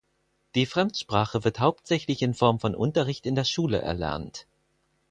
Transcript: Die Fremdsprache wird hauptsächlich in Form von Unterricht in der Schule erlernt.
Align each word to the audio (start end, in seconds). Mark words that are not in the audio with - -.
Die 0.55 0.65
Fremdsprache 0.65 1.43
wird 1.43 1.59
hauptsächlich 1.59 2.23
in 2.23 2.33
Form 2.33 2.59
von 2.59 2.73
Unterricht 2.73 3.27
in 3.27 3.35
der 3.35 3.43
Schule 3.43 3.83
erlernt. 3.83 4.47